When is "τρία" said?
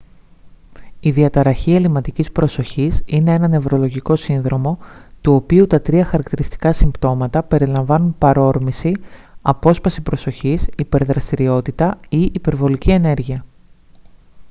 5.81-6.05